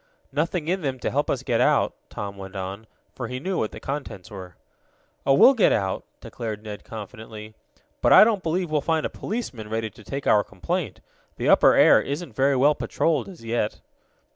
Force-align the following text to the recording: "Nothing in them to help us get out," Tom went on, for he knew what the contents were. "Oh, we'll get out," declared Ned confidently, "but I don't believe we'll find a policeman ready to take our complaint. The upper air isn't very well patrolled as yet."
"Nothing 0.31 0.67
in 0.67 0.81
them 0.81 0.97
to 1.01 1.11
help 1.11 1.29
us 1.29 1.43
get 1.43 1.61
out," 1.61 1.93
Tom 2.09 2.35
went 2.35 2.55
on, 2.55 2.87
for 3.13 3.27
he 3.27 3.39
knew 3.39 3.59
what 3.59 3.71
the 3.71 3.79
contents 3.79 4.31
were. 4.31 4.55
"Oh, 5.27 5.35
we'll 5.35 5.53
get 5.53 5.71
out," 5.71 6.03
declared 6.21 6.63
Ned 6.63 6.83
confidently, 6.83 7.53
"but 8.01 8.11
I 8.11 8.23
don't 8.23 8.41
believe 8.41 8.71
we'll 8.71 8.81
find 8.81 9.05
a 9.05 9.11
policeman 9.11 9.69
ready 9.69 9.91
to 9.91 10.03
take 10.03 10.25
our 10.25 10.43
complaint. 10.43 11.01
The 11.37 11.49
upper 11.49 11.75
air 11.75 12.01
isn't 12.01 12.33
very 12.35 12.55
well 12.55 12.73
patrolled 12.73 13.29
as 13.29 13.45
yet." 13.45 13.79